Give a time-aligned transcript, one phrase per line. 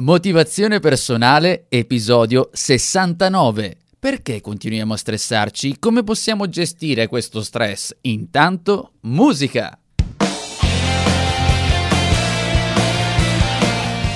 [0.00, 3.76] Motivazione personale, episodio 69.
[3.98, 5.80] Perché continuiamo a stressarci?
[5.80, 7.96] Come possiamo gestire questo stress?
[8.02, 9.76] Intanto, musica!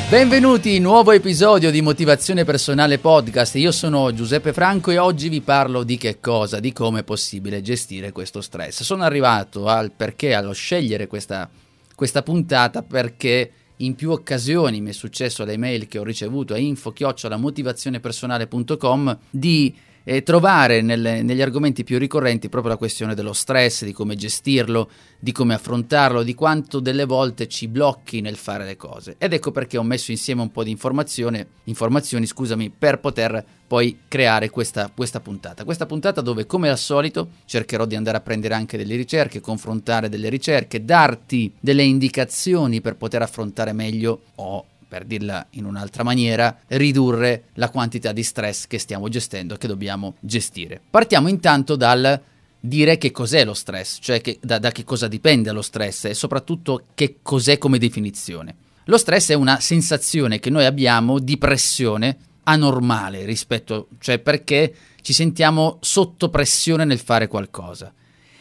[0.09, 3.57] Benvenuti, nuovo episodio di Motivazione Personale Podcast.
[3.57, 7.61] Io sono Giuseppe Franco e oggi vi parlo di che cosa, di come è possibile
[7.61, 8.85] gestire questo stress.
[8.85, 11.51] Sono arrivato al perché, allo scegliere questa,
[11.97, 13.51] questa puntata perché
[13.85, 19.75] in più occasioni mi è successo alle mail che ho ricevuto a info-motivazionepersonale.com di
[20.05, 24.89] eh, trovare nelle, negli argomenti più ricorrenti proprio la questione dello stress, di come gestirlo,
[25.19, 29.17] di come affrontarlo, di quanto delle volte ci blocchi nel fare le cose.
[29.19, 34.51] Ed ecco perché ho messo insieme un po' di informazioni, scusami, per poter poi creare
[34.51, 35.65] questa, questa puntata.
[35.65, 40.09] Questa puntata dove, come al solito, cercherò di andare a prendere anche delle ricerche, confrontare
[40.09, 46.55] delle ricerche, darti delle indicazioni per poter affrontare meglio o per dirla in un'altra maniera,
[46.67, 50.83] ridurre la quantità di stress che stiamo gestendo, che dobbiamo gestire.
[50.91, 52.21] Partiamo intanto dal
[52.61, 56.13] dire che cos'è lo stress, cioè che, da, da che cosa dipende lo stress e
[56.13, 58.55] soprattutto che cos'è come definizione.
[58.85, 65.15] Lo stress è una sensazione che noi abbiamo di pressione anormale rispetto, cioè perché ci
[65.15, 67.95] sentiamo sotto pressione nel fare qualcosa.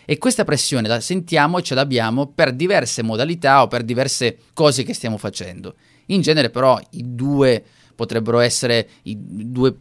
[0.04, 4.84] E questa pressione la sentiamo e ce l'abbiamo per diverse modalità o per diverse cose
[4.84, 5.76] che stiamo facendo.
[6.08, 7.64] In genere però i due
[7.96, 9.76] potrebbero essere i due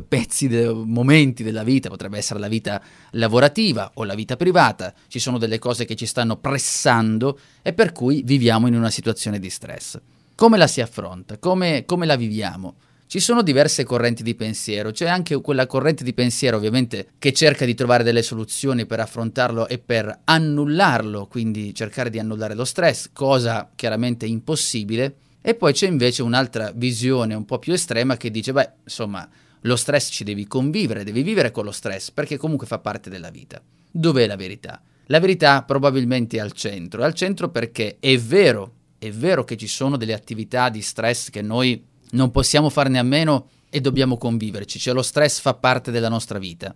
[0.00, 2.82] pezzi, de, momenti della vita, potrebbe essere la vita
[3.12, 7.92] lavorativa o la vita privata, ci sono delle cose che ci stanno pressando e per
[7.92, 9.98] cui viviamo in una situazione di stress.
[10.34, 11.38] Come la si affronta?
[11.38, 12.74] Come, come la viviamo?
[13.08, 17.64] Ci sono diverse correnti di pensiero, c'è anche quella corrente di pensiero ovviamente che cerca
[17.64, 23.10] di trovare delle soluzioni per affrontarlo e per annullarlo, quindi cercare di annullare lo stress,
[23.12, 28.52] cosa chiaramente impossibile, e poi c'è invece un'altra visione un po' più estrema che dice,
[28.52, 29.28] beh, insomma,
[29.60, 33.30] lo stress ci devi convivere, devi vivere con lo stress perché comunque fa parte della
[33.30, 33.62] vita.
[33.88, 34.82] Dov'è la verità?
[35.04, 39.56] La verità probabilmente è al centro, è al centro perché è vero, è vero che
[39.56, 41.80] ci sono delle attività di stress che noi
[42.10, 46.40] non possiamo farne a meno e dobbiamo conviverci, cioè lo stress fa parte della nostra
[46.40, 46.74] vita.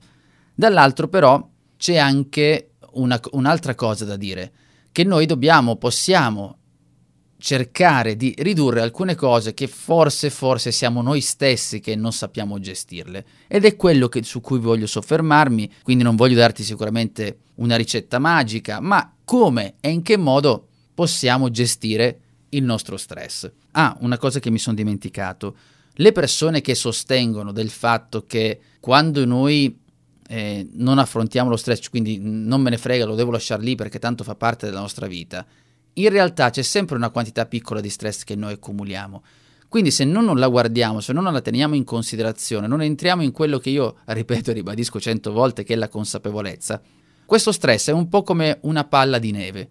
[0.55, 1.45] Dall'altro però
[1.77, 4.53] c'è anche una, un'altra cosa da dire,
[4.93, 6.59] che noi dobbiamo, possiamo
[7.41, 13.25] cercare di ridurre alcune cose che forse, forse siamo noi stessi che non sappiamo gestirle.
[13.49, 18.19] Ed è quello che, su cui voglio soffermarmi, quindi non voglio darti sicuramente una ricetta
[18.19, 22.21] magica, ma come e in che modo possiamo gestire
[22.51, 23.51] il nostro stress.
[23.73, 25.57] Ah, una cosa che mi sono dimenticato.
[25.95, 29.79] Le persone che sostengono del fatto che quando noi
[30.29, 33.99] eh, non affrontiamo lo stress, quindi non me ne frega, lo devo lasciare lì perché
[33.99, 35.45] tanto fa parte della nostra vita,
[36.03, 39.23] in realtà c'è sempre una quantità piccola di stress che noi accumuliamo.
[39.71, 43.59] Quindi se non la guardiamo, se non la teniamo in considerazione, non entriamo in quello
[43.59, 46.83] che io ripeto e ribadisco cento volte che è la consapevolezza,
[47.25, 49.71] questo stress è un po' come una palla di neve,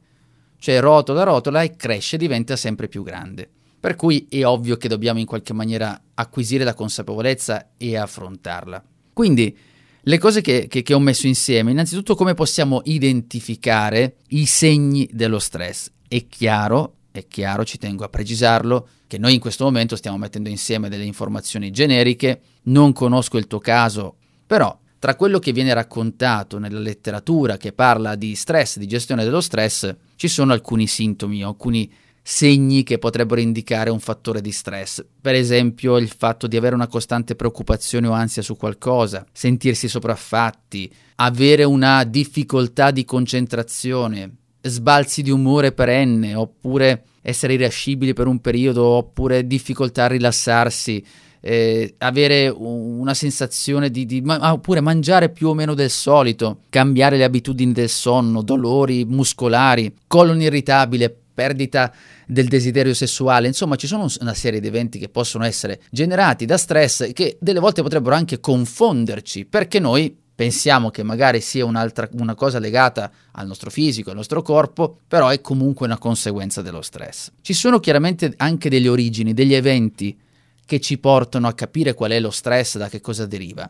[0.57, 3.50] cioè rotola, rotola e cresce diventa sempre più grande.
[3.78, 8.81] Per cui è ovvio che dobbiamo in qualche maniera acquisire la consapevolezza e affrontarla.
[9.12, 9.57] Quindi
[10.01, 15.39] le cose che, che, che ho messo insieme, innanzitutto come possiamo identificare i segni dello
[15.39, 20.17] stress è chiaro, è chiaro, ci tengo a precisarlo, che noi in questo momento stiamo
[20.17, 24.15] mettendo insieme delle informazioni generiche, non conosco il tuo caso,
[24.45, 29.39] però tra quello che viene raccontato nella letteratura che parla di stress, di gestione dello
[29.39, 31.89] stress, ci sono alcuni sintomi, alcuni
[32.21, 35.03] segni che potrebbero indicare un fattore di stress.
[35.21, 40.91] Per esempio il fatto di avere una costante preoccupazione o ansia su qualcosa, sentirsi sopraffatti,
[41.15, 48.85] avere una difficoltà di concentrazione, sbalzi di umore perenne, oppure essere irascibili per un periodo,
[48.85, 51.03] oppure difficoltà a rilassarsi,
[51.41, 57.17] eh, avere una sensazione di, di ma, oppure mangiare più o meno del solito, cambiare
[57.17, 61.94] le abitudini del sonno, dolori muscolari, colon irritabile, perdita
[62.27, 66.57] del desiderio sessuale, insomma ci sono una serie di eventi che possono essere generati da
[66.57, 72.59] stress che delle volte potrebbero anche confonderci perché noi pensiamo che magari sia una cosa
[72.59, 77.30] legata al nostro fisico, al nostro corpo, però è comunque una conseguenza dello stress.
[77.41, 80.18] Ci sono chiaramente anche delle origini, degli eventi
[80.65, 83.69] che ci portano a capire qual è lo stress, da che cosa deriva.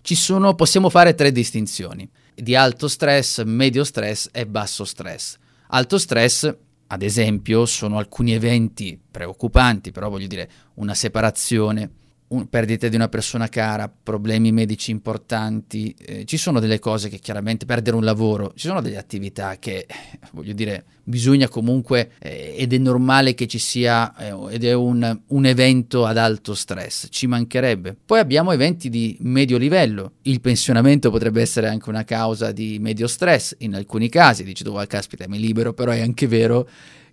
[0.00, 5.36] Sono, possiamo fare tre distinzioni, di alto stress, medio stress e basso stress.
[5.70, 6.54] Alto stress,
[6.86, 11.90] ad esempio, sono alcuni eventi preoccupanti, però voglio dire una separazione,
[12.28, 17.18] un, perdita di una persona cara, problemi medici importanti, eh, ci sono delle cose che
[17.18, 19.86] chiaramente perdere un lavoro, ci sono delle attività che,
[20.32, 25.20] voglio dire, bisogna comunque eh, ed è normale che ci sia eh, ed è un,
[25.26, 27.96] un, evento ad alto stress, ci mancherebbe.
[28.04, 33.06] Poi abbiamo eventi di medio livello, il pensionamento potrebbe essere anche una causa di medio
[33.06, 36.68] stress in alcuni casi, dici tu, oh, caspita, mi libero, però è anche vero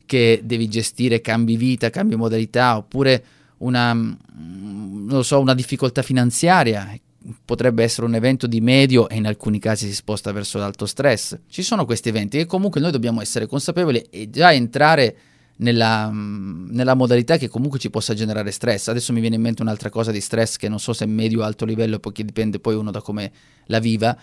[0.06, 3.24] che devi gestire cambi vita, cambi modalità, oppure
[3.64, 6.98] una, mm, so, una difficoltà finanziaria,
[7.46, 11.40] potrebbe essere un evento di medio e in alcuni casi si sposta verso l'alto stress.
[11.48, 15.16] Ci sono questi eventi e comunque noi dobbiamo essere consapevoli e già entrare
[15.58, 18.90] nella, mm, nella, modalità che comunque ci possa generare stress.
[18.90, 21.42] Adesso mi viene in mente un'altra cosa di stress che non so se è medio
[21.42, 23.32] o alto livello, perché dipende poi uno da come
[23.68, 24.18] la viva,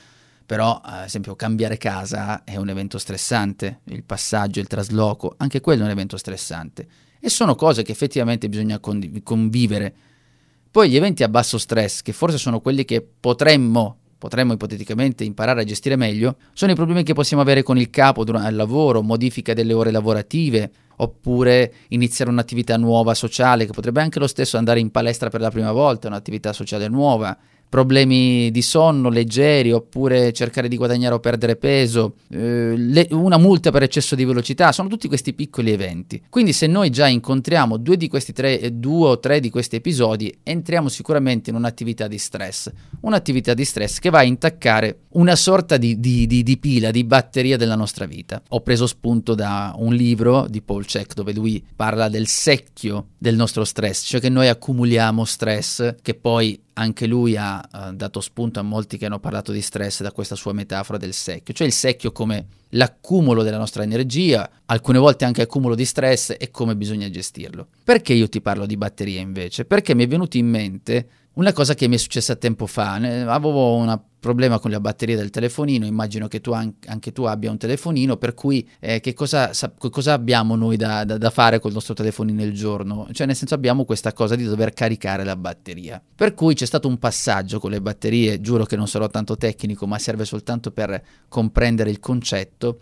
[0.44, 5.82] però ad esempio cambiare casa è un evento stressante, il passaggio, il trasloco, anche quello
[5.82, 6.86] è un evento stressante
[7.20, 9.94] e sono cose che effettivamente bisogna convivere.
[10.70, 15.62] Poi gli eventi a basso stress, che forse sono quelli che potremmo, potremmo ipoteticamente imparare
[15.62, 19.02] a gestire meglio, sono i problemi che possiamo avere con il capo durante il lavoro,
[19.02, 24.81] modifica delle ore lavorative, oppure iniziare un'attività nuova sociale, che potrebbe anche lo stesso andare
[24.81, 27.37] in palestra per la prima volta, un'attività sociale nuova,
[27.70, 33.70] problemi di sonno leggeri oppure cercare di guadagnare o perdere peso, eh, le, una multa
[33.70, 36.20] per eccesso di velocità, sono tutti questi piccoli eventi.
[36.28, 39.76] Quindi se noi già incontriamo due di questi tre, eh, due o tre di questi
[39.76, 42.70] episodi, entriamo sicuramente in un'attività di stress,
[43.02, 47.05] un'attività di stress che va a intaccare una sorta di, di, di, di pila, di
[47.05, 48.43] batteria della nostra vita.
[48.49, 53.37] Ho preso spunto da un libro di Paul Check dove lui parla del secchio del
[53.37, 58.59] nostro stress, cioè che noi accumuliamo stress che poi anche lui ha uh, dato spunto
[58.59, 61.75] a molti che hanno parlato di stress da questa sua metafora del secchio, cioè il
[61.75, 67.11] secchio come l'accumulo della nostra energia, alcune volte anche accumulo di stress e come bisogna
[67.11, 67.69] gestirlo.
[67.85, 69.67] Perché io ti parlo di batterie invece?
[69.67, 73.75] Perché mi è venuto in mente una cosa che mi è successa tempo fa, avevo
[73.75, 73.88] un
[74.20, 78.34] problema con la batteria del telefonino, immagino che tu anche tu abbia un telefonino, per
[78.34, 82.43] cui eh, che, cosa, sa, cosa, abbiamo noi da, da, da, fare col nostro telefonino
[82.43, 83.08] il giorno?
[83.11, 86.00] Cioè nel senso abbiamo questa cosa di dover caricare la batteria.
[86.14, 89.87] Per cui c'è stato un passaggio con le batterie, giuro che non sarò tanto tecnico,
[89.87, 92.78] ma serve soltanto per comprendere il concetto.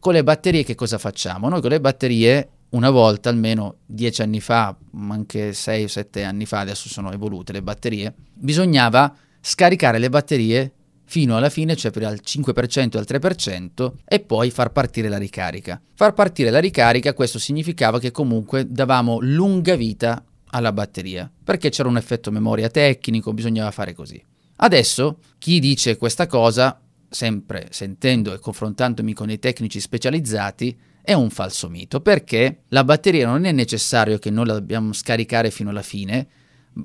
[0.00, 1.48] Con le batterie che cosa facciamo?
[1.48, 4.76] Noi con le batterie una volta, almeno dieci anni fa,
[5.08, 10.72] anche sei o sette anni fa, adesso sono evolute le batterie, bisognava scaricare le batterie
[11.08, 15.80] fino alla fine, cioè al 5% e al 3%, e poi far partire la ricarica.
[15.94, 21.88] Far partire la ricarica, questo significava che comunque davamo lunga vita alla batteria, perché c'era
[21.88, 24.22] un effetto memoria tecnico, bisognava fare così.
[24.56, 26.78] Adesso chi dice questa cosa,
[27.08, 33.26] sempre sentendo e confrontandomi con i tecnici specializzati, è un falso mito perché la batteria
[33.26, 36.26] non è necessario che noi la dobbiamo scaricare fino alla fine,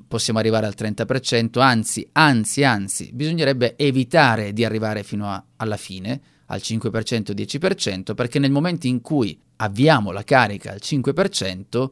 [0.06, 6.20] possiamo arrivare al 30%, anzi, anzi, anzi, bisognerebbe evitare di arrivare fino a, alla fine,
[6.46, 11.90] al 5% 10%, perché nel momento in cui avviamo la carica al 5%,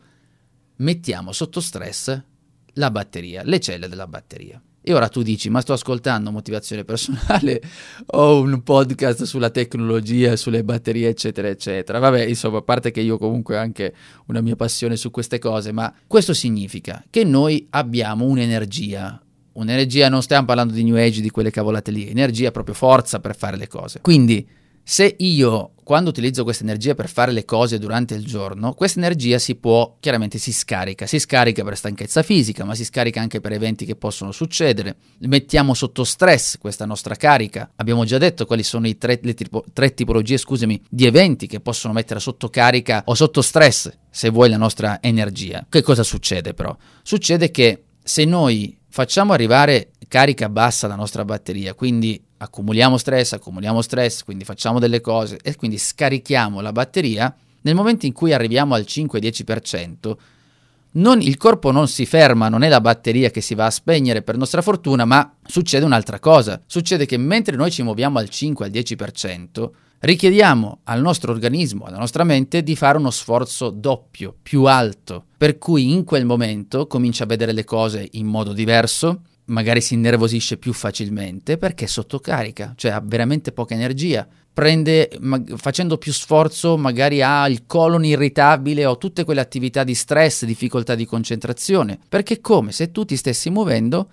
[0.76, 2.22] mettiamo sotto stress
[2.75, 4.60] la batteria, le celle della batteria.
[4.85, 7.62] E ora tu dici, ma sto ascoltando motivazione personale
[8.15, 12.01] o un podcast sulla tecnologia, sulle batterie, eccetera, eccetera.
[12.01, 13.95] Vabbè, insomma, a parte che io comunque ho anche
[14.27, 19.23] una mia passione su queste cose, ma questo significa che noi abbiamo un'energia.
[19.53, 23.37] Un'energia, non stiamo parlando di New Age, di quelle cavolate lì, energia proprio forza per
[23.37, 24.01] fare le cose.
[24.01, 24.45] Quindi,
[24.83, 29.39] se io quando utilizzo questa energia per fare le cose durante il giorno, questa energia
[29.39, 33.53] si può, chiaramente si scarica, si scarica per stanchezza fisica, ma si scarica anche per
[33.53, 34.97] eventi che possono succedere.
[35.21, 37.73] Mettiamo sotto stress questa nostra carica.
[37.77, 41.93] Abbiamo già detto quali sono i tre, tipo, tre tipologie, scusami, di eventi che possono
[41.93, 45.67] mettere sotto carica o sotto stress, se vuoi, la nostra energia.
[45.69, 46.75] Che cosa succede però?
[47.03, 53.80] Succede che se noi facciamo arrivare carica bassa la nostra batteria, quindi accumuliamo stress, accumuliamo
[53.80, 58.75] stress, quindi facciamo delle cose e quindi scarichiamo la batteria, nel momento in cui arriviamo
[58.75, 60.16] al 5-10%,
[60.94, 64.22] non, il corpo non si ferma, non è la batteria che si va a spegnere
[64.22, 66.61] per nostra fortuna, ma succede un'altra cosa.
[66.66, 69.70] Succede che mentre noi ci muoviamo al 5-10%,
[70.00, 75.56] richiediamo al nostro organismo, alla nostra mente, di fare uno sforzo doppio, più alto, per
[75.56, 79.22] cui in quel momento comincia a vedere le cose in modo diverso,
[79.52, 84.26] magari si innervosisce più facilmente perché è sottocarica, cioè ha veramente poca energia.
[84.52, 89.94] Prende, ma, facendo più sforzo, magari ha il colon irritabile o tutte quelle attività di
[89.94, 94.11] stress, difficoltà di concentrazione, perché come se tu ti stessi muovendo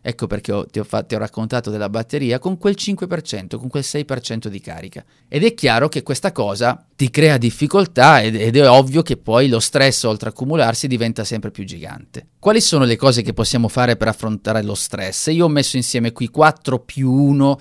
[0.00, 3.68] Ecco perché ho, ti, ho fatto, ti, ho raccontato della batteria con quel 5%, con
[3.68, 5.04] quel 6% di carica.
[5.28, 9.48] Ed è chiaro che questa cosa ti crea difficoltà ed, ed, è ovvio che poi
[9.48, 12.28] lo stress, oltre accumularsi, diventa sempre più gigante.
[12.38, 15.26] Quali sono le cose che possiamo fare per affrontare lo stress?
[15.26, 17.58] Io ho messo insieme qui 4 più 1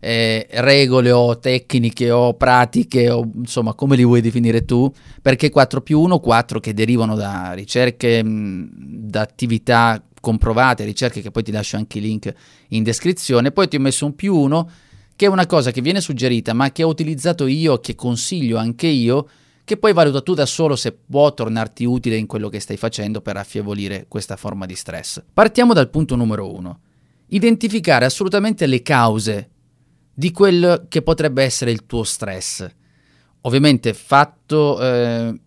[0.00, 5.82] eh, regole o tecniche o pratiche o insomma come li vuoi definire tu perché 4
[5.82, 11.50] più 1 4 che derivano da ricerche mh, da attività comprovate, ricerche che poi ti
[11.50, 12.32] lascio anche i link
[12.68, 14.70] in descrizione, poi ti ho messo un più uno
[15.16, 18.86] che è una cosa che viene suggerita ma che ho utilizzato io, che consiglio anche
[18.86, 19.28] io,
[19.64, 23.20] che poi valuta tu da solo se può tornarti utile in quello che stai facendo
[23.20, 25.22] per affievolire questa forma di stress.
[25.32, 26.80] Partiamo dal punto numero uno.
[27.28, 29.50] Identificare assolutamente le cause
[30.12, 32.66] di quel che potrebbe essere il tuo stress.
[33.42, 35.40] Ovviamente fatto eh,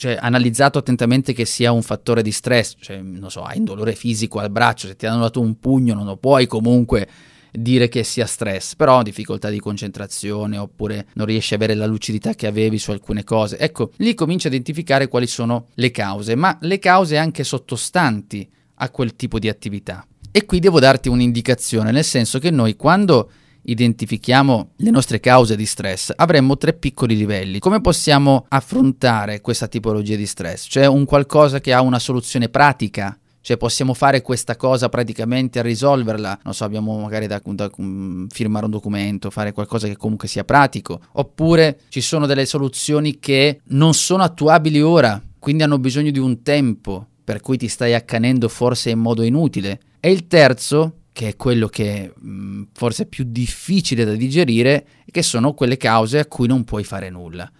[0.00, 3.94] cioè, analizzato attentamente che sia un fattore di stress, cioè, non so, hai un dolore
[3.94, 7.06] fisico al braccio, se ti hanno dato un pugno non lo puoi comunque
[7.52, 12.32] dire che sia stress, però difficoltà di concentrazione oppure non riesci a avere la lucidità
[12.32, 13.58] che avevi su alcune cose.
[13.58, 18.88] Ecco, lì cominci a identificare quali sono le cause, ma le cause anche sottostanti a
[18.88, 20.06] quel tipo di attività.
[20.30, 23.30] E qui devo darti un'indicazione, nel senso che noi quando
[23.62, 27.58] identifichiamo le nostre cause di stress, avremmo tre piccoli livelli.
[27.58, 30.68] Come possiamo affrontare questa tipologia di stress?
[30.68, 33.16] C'è un qualcosa che ha una soluzione pratica?
[33.42, 38.28] Cioè possiamo fare questa cosa praticamente a risolverla, non so, abbiamo magari da, da um,
[38.28, 43.60] firmare un documento, fare qualcosa che comunque sia pratico, oppure ci sono delle soluzioni che
[43.68, 48.46] non sono attuabili ora, quindi hanno bisogno di un tempo, per cui ti stai accanendo
[48.48, 49.80] forse in modo inutile.
[50.00, 55.22] E il terzo che è quello che mh, forse è più difficile da digerire, che
[55.22, 57.52] sono quelle cause a cui non puoi fare nulla.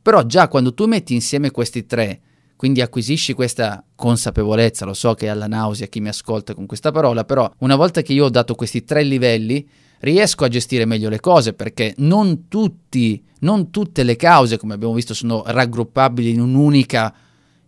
[0.00, 2.20] Però già quando tu metti insieme questi tre,
[2.56, 6.90] quindi acquisisci questa consapevolezza, lo so che è alla nausea chi mi ascolta con questa
[6.90, 11.10] parola, però una volta che io ho dato questi tre livelli, riesco a gestire meglio
[11.10, 16.40] le cose perché non tutti, non tutte le cause, come abbiamo visto, sono raggruppabili in
[16.40, 17.14] un'unica,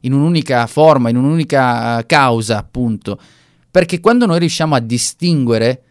[0.01, 3.21] in un'unica forma, in un'unica causa, appunto
[3.75, 5.83] perché quando noi riusciamo a distinguere,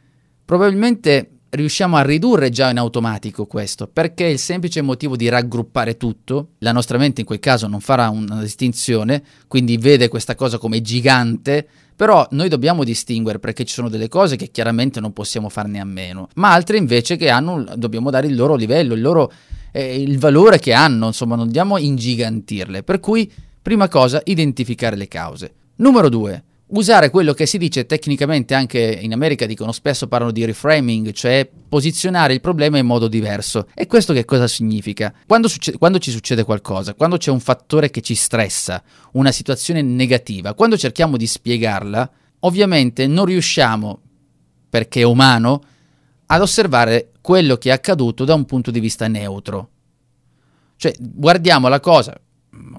[0.45, 6.51] probabilmente riusciamo a ridurre già in automatico questo, perché il semplice motivo di raggruppare tutto,
[6.59, 10.81] la nostra mente in quel caso non farà una distinzione, quindi vede questa cosa come
[10.81, 15.81] gigante, però noi dobbiamo distinguere perché ci sono delle cose che chiaramente non possiamo farne
[15.81, 19.29] a meno, ma altre invece che hanno, dobbiamo dare il loro livello, il loro
[19.73, 22.81] eh, il valore che hanno, insomma, non dobbiamo ingigantirle.
[22.83, 23.29] Per cui,
[23.61, 25.53] prima cosa, identificare le cause.
[25.75, 30.45] Numero due, usare quello che si dice tecnicamente anche in America dicono spesso parlano di
[30.45, 33.67] reframing, cioè posizionare il problema in modo diverso.
[33.73, 35.13] E questo che cosa significa?
[35.25, 39.81] Quando, succe- quando, ci succede qualcosa, quando c'è un fattore che ci stressa, una situazione
[39.81, 44.01] negativa, quando cerchiamo di spiegarla, ovviamente non riusciamo,
[44.69, 45.61] perché è umano,
[46.25, 49.69] ad osservare quello che è accaduto da un punto di vista neutro.
[50.75, 52.19] Cioè, guardiamo la cosa,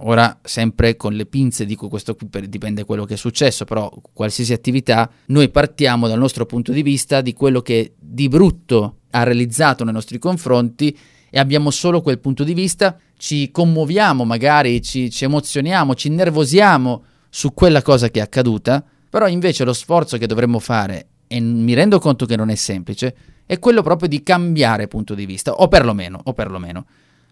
[0.00, 3.64] ora sempre con le pinze dico questo qui per, dipende da quello che è successo,
[3.64, 8.98] però qualsiasi attività, noi partiamo dal nostro punto di vista di quello che di brutto
[9.10, 10.96] ha realizzato nei nostri confronti
[11.30, 17.04] e abbiamo solo quel punto di vista, ci commuoviamo magari, ci, ci emozioniamo, ci innervosiamo
[17.28, 21.74] su quella cosa che è accaduta, però invece lo sforzo che dovremmo fare, e mi
[21.74, 23.16] rendo conto che non è semplice,
[23.46, 26.86] è quello proprio di cambiare punto di vista, o perlomeno, o perlomeno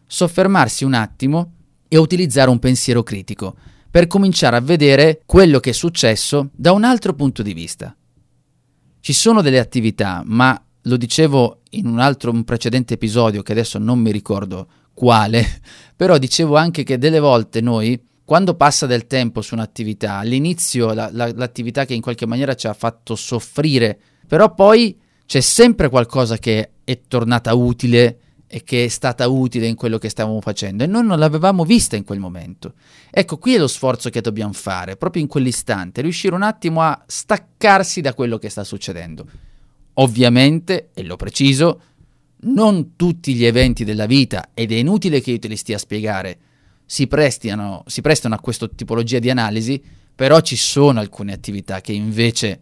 [0.04, 1.52] soffermarsi un attimo
[1.92, 3.54] e utilizzare un pensiero critico
[3.90, 7.94] per cominciare a vedere quello che è successo da un altro punto di vista.
[8.99, 13.78] Ci sono delle attività, ma lo dicevo in un altro un precedente episodio che adesso
[13.78, 15.61] non mi ricordo quale,
[15.94, 21.11] però dicevo anche che delle volte noi quando passa del tempo su un'attività, all'inizio la,
[21.12, 26.38] la, l'attività che in qualche maniera ci ha fatto soffrire, però poi c'è sempre qualcosa
[26.38, 28.18] che è tornata utile
[28.54, 31.97] e che è stata utile in quello che stavamo facendo e noi non l'avevamo vista
[31.97, 32.75] in quel momento.
[33.11, 37.02] Ecco, qui è lo sforzo che dobbiamo fare, proprio in quell'istante, riuscire un attimo a
[37.06, 39.26] staccarsi da quello che sta succedendo.
[39.94, 41.80] Ovviamente, e lo preciso,
[42.40, 45.78] non tutti gli eventi della vita, ed è inutile che io te li stia a
[45.78, 46.38] spiegare,
[46.85, 49.82] si, prestino, si prestano a questa tipologia di analisi,
[50.14, 52.61] però ci sono alcune attività che invece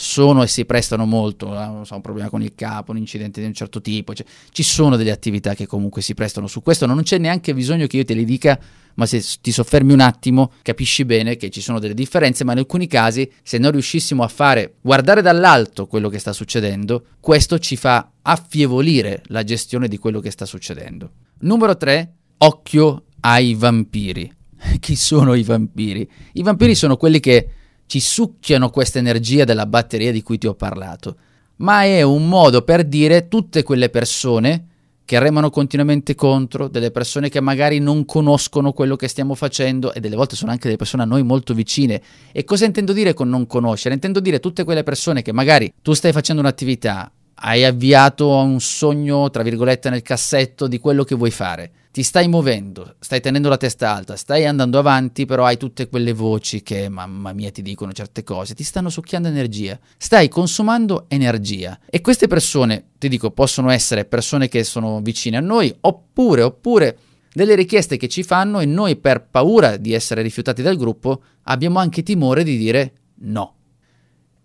[0.00, 3.48] sono e si prestano molto, non so, un problema con il capo, un incidente di
[3.48, 7.02] un certo tipo, cioè, ci sono delle attività che comunque si prestano su questo, non
[7.02, 8.56] c'è neanche bisogno che io te li dica,
[8.94, 12.58] ma se ti soffermi un attimo capisci bene che ci sono delle differenze, ma in
[12.58, 17.74] alcuni casi se non riuscissimo a fare, guardare dall'alto quello che sta succedendo, questo ci
[17.74, 21.10] fa affievolire la gestione di quello che sta succedendo.
[21.40, 24.32] Numero 3, occhio ai vampiri.
[24.78, 26.08] Chi sono i vampiri?
[26.34, 27.48] I vampiri sono quelli che
[27.88, 31.16] ci succhiano questa energia della batteria di cui ti ho parlato,
[31.56, 34.66] ma è un modo per dire tutte quelle persone
[35.08, 40.00] che remano continuamente contro, delle persone che magari non conoscono quello che stiamo facendo e
[40.00, 42.02] delle volte sono anche delle persone a noi molto vicine.
[42.30, 43.94] E cosa intendo dire con non conoscere?
[43.94, 49.30] Intendo dire tutte quelle persone che magari tu stai facendo un'attività, hai avviato un sogno,
[49.30, 51.72] tra virgolette, nel cassetto di quello che vuoi fare.
[51.90, 56.12] Ti stai muovendo, stai tenendo la testa alta, stai andando avanti, però hai tutte quelle
[56.12, 59.78] voci che, mamma mia, ti dicono certe cose, ti stanno succhiando energia.
[59.96, 61.78] Stai consumando energia.
[61.88, 66.98] E queste persone, ti dico, possono essere persone che sono vicine a noi, oppure, oppure
[67.32, 71.78] delle richieste che ci fanno e noi per paura di essere rifiutati dal gruppo abbiamo
[71.78, 73.57] anche timore di dire no.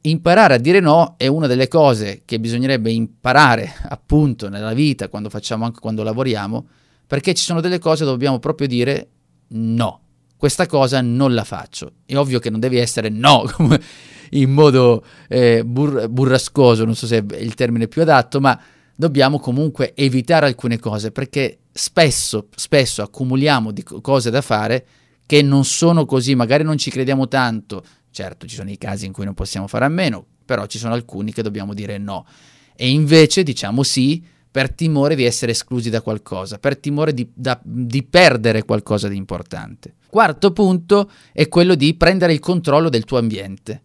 [0.06, 5.30] Imparare a dire no è una delle cose che bisognerebbe imparare appunto nella vita, quando
[5.30, 6.68] facciamo anche quando lavoriamo,
[7.08, 9.08] perché ci sono delle cose dove dobbiamo proprio dire
[9.50, 10.02] no,
[10.36, 11.94] questa cosa non la faccio.
[12.06, 13.46] È ovvio che non devi essere no
[14.32, 18.60] in modo eh, bur- burrascoso, non so se è il termine più adatto, ma
[18.94, 24.86] dobbiamo comunque evitare alcune cose perché spesso, spesso accumuliamo di cose da fare
[25.26, 27.84] che non sono così, magari non ci crediamo tanto,
[28.14, 30.94] Certo, ci sono i casi in cui non possiamo fare a meno, però ci sono
[30.94, 32.28] alcuni che dobbiamo dire no.
[32.76, 37.60] E invece diciamo sì per timore di essere esclusi da qualcosa, per timore di, da,
[37.64, 39.96] di perdere qualcosa di importante.
[40.08, 43.82] Quarto punto è quello di prendere il controllo del tuo ambiente,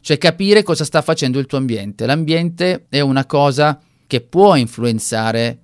[0.00, 2.06] cioè capire cosa sta facendo il tuo ambiente.
[2.06, 5.59] L'ambiente è una cosa che può influenzare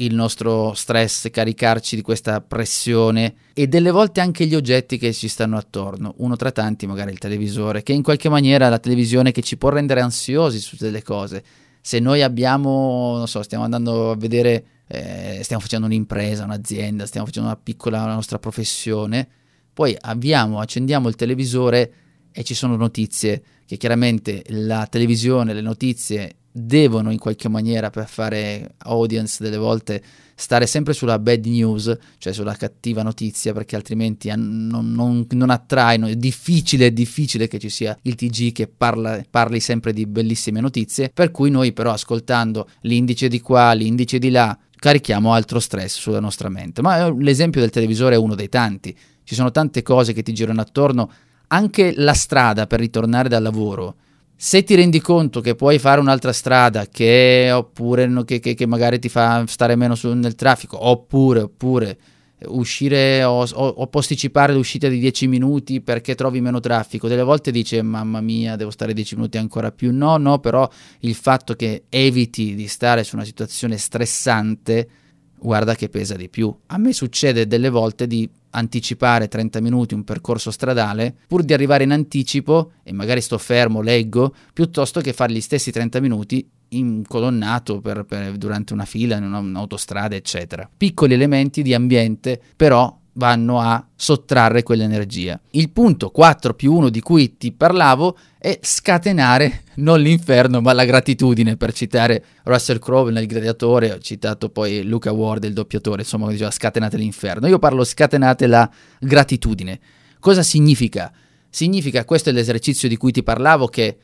[0.00, 5.28] il nostro stress, caricarci di questa pressione e delle volte anche gli oggetti che ci
[5.28, 9.42] stanno attorno, uno tra tanti magari il televisore, che in qualche maniera la televisione che
[9.42, 11.42] ci può rendere ansiosi su delle cose.
[11.80, 17.26] Se noi abbiamo, non so, stiamo andando a vedere, eh, stiamo facendo un'impresa, un'azienda, stiamo
[17.26, 19.28] facendo una piccola una nostra professione,
[19.72, 21.92] poi avviamo, accendiamo il televisore
[22.30, 28.08] e ci sono notizie che chiaramente la televisione, le notizie devono in qualche maniera per
[28.08, 30.02] fare audience delle volte
[30.38, 36.06] stare sempre sulla bad news, cioè sulla cattiva notizia, perché altrimenti non, non, non attraino.
[36.06, 40.60] È difficile, è difficile che ci sia il TG che parla, parli sempre di bellissime
[40.60, 41.10] notizie.
[41.12, 46.20] Per cui noi, però, ascoltando l'indice di qua, l'indice di là, carichiamo altro stress sulla
[46.20, 46.82] nostra mente.
[46.82, 48.96] Ma eh, l'esempio del televisore è uno dei tanti.
[49.24, 51.10] Ci sono tante cose che ti girano attorno.
[51.48, 53.96] Anche la strada per ritornare dal lavoro
[54.40, 59.00] se ti rendi conto che puoi fare un'altra strada che, oppure, che, che, che magari
[59.00, 61.98] ti fa stare meno su, nel traffico, oppure, oppure
[62.46, 67.08] uscire o, o, o, posticipare l'uscita di 10 minuti perché trovi meno traffico.
[67.08, 69.92] Delle volte dice mamma mia, devo stare 10 minuti ancora più.
[69.92, 70.70] No, no, però
[71.00, 74.88] il fatto che eviti di stare su una situazione stressante,
[75.36, 76.56] guarda che pesa di più.
[76.66, 81.84] A me succede delle volte di anticipare 30 minuti un percorso stradale pur di arrivare
[81.84, 87.80] in anticipo e magari sto fermo, leggo, piuttosto che fare gli stessi 30 minuti incolonnato
[87.80, 90.68] per, per, durante una fila in un'autostrada, eccetera.
[90.76, 95.40] Piccoli elementi di ambiente, però vanno a sottrarre quell'energia.
[95.50, 100.84] Il punto 4 più 1 di cui ti parlavo è scatenare non l'inferno ma la
[100.84, 106.30] gratitudine, per citare Russell Crowe nel Gladiatore, ho citato poi Luca Ward, il doppiatore, insomma
[106.30, 107.46] diceva scatenate l'inferno.
[107.48, 109.80] Io parlo scatenate la gratitudine.
[110.20, 111.12] Cosa significa?
[111.50, 113.98] Significa, questo è l'esercizio di cui ti parlavo che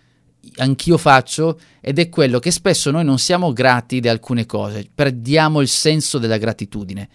[0.57, 5.61] anch'io faccio ed è quello che spesso noi non siamo grati di alcune cose, perdiamo
[5.61, 7.09] il senso della gratitudine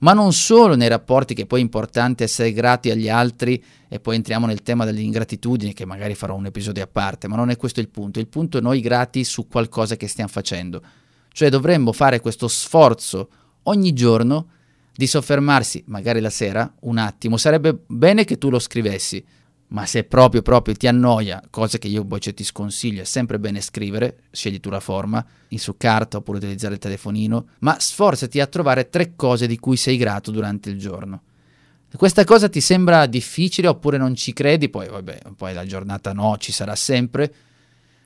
[0.00, 4.16] ma non solo nei rapporti che poi è importante essere grati agli altri e poi
[4.16, 7.80] entriamo nel tema dell'ingratitudine che magari farò un episodio a parte, ma non è questo
[7.80, 10.82] il punto, il punto è noi grati su qualcosa che stiamo facendo,
[11.32, 13.28] cioè dovremmo fare questo sforzo
[13.64, 14.48] ogni giorno
[14.94, 19.24] di soffermarsi, magari la sera, un attimo, sarebbe bene che tu lo scrivessi,
[19.70, 23.60] ma se proprio proprio ti annoia, cosa che io poi ti sconsiglio, è sempre bene
[23.60, 25.24] scrivere, scegli tu la forma,
[25.56, 29.96] su carta oppure utilizzare il telefonino, ma sforzati a trovare tre cose di cui sei
[29.96, 31.22] grato durante il giorno.
[31.96, 36.36] Questa cosa ti sembra difficile oppure non ci credi, poi vabbè, poi la giornata no,
[36.38, 37.34] ci sarà sempre,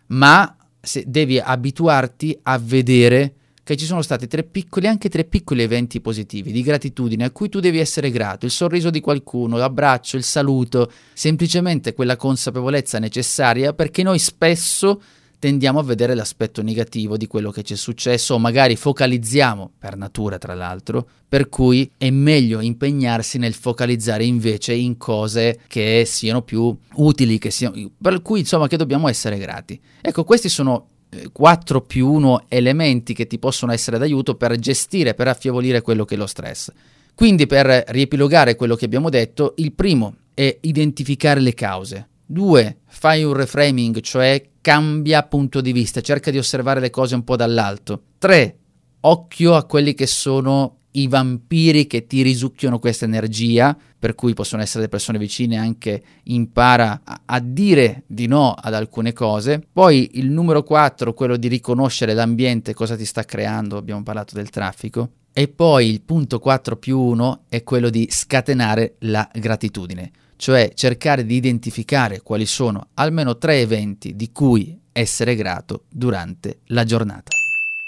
[0.07, 0.57] ma
[1.05, 6.53] devi abituarti a vedere che ci sono stati tre piccoli, anche tre piccoli eventi positivi
[6.53, 10.92] di gratitudine a cui tu devi essere grato, il sorriso di qualcuno, l'abbraccio, il saluto,
[11.14, 15.00] semplicemente quella consapevolezza necessaria perché noi spesso
[15.38, 19.96] tendiamo a vedere l'aspetto negativo di quello che ci è successo o magari focalizziamo, per
[19.96, 26.40] natura tra l'altro, per cui è meglio impegnarsi nel focalizzare invece in cose che siano
[26.40, 29.79] più utili, siano, per cui insomma che dobbiamo essere grati.
[30.00, 30.87] Ecco, questi sono
[31.33, 36.14] 4 più 1 elementi che ti possono essere d'aiuto per gestire, per affievolire quello che
[36.14, 36.70] è lo stress.
[37.14, 42.09] Quindi per riepilogare quello che abbiamo detto, il primo è identificare le cause.
[42.27, 47.22] Due, fai un reframing, cioè cambia punto di vista, cerca di osservare le cose un
[47.22, 48.03] po' dall'alto.
[48.18, 48.59] Tre,
[49.00, 54.62] occhio a quelli che sono i vampiri che ti risucchiano questa energia, per cui possono
[54.62, 59.64] essere persone vicine, anche impara a, a, dire di no ad alcune cose.
[59.72, 64.50] Poi il numero 4, quello di riconoscere l'ambiente, cosa ti sta creando, abbiamo parlato del
[64.50, 65.11] traffico.
[65.33, 71.26] E poi il punto 4 più 1 è quello di scatenare la gratitudine, cioè cercare
[71.26, 77.43] di identificare quali sono almeno tre eventi di cui essere grato durante la giornata.